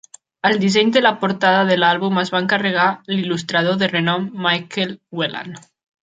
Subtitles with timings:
[0.47, 4.95] El disseny de la portada de l'àlbum es va encarregar a l'il·lustrador de renom Michael
[5.21, 5.53] Whelan.